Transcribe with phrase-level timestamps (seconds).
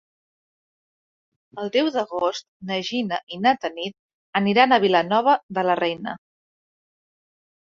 [1.63, 3.97] El deu d'agost na Gina i na Tanit
[4.41, 6.17] aniran a Vilanova de la Reina.